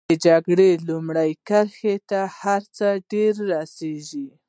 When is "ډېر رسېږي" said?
3.11-4.27